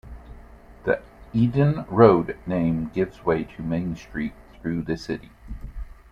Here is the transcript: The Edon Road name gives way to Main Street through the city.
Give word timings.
The 0.85 0.99
Edon 1.31 1.85
Road 1.87 2.35
name 2.47 2.89
gives 2.91 3.23
way 3.23 3.43
to 3.43 3.61
Main 3.61 3.95
Street 3.95 4.33
through 4.59 4.81
the 4.81 4.97
city. 4.97 5.29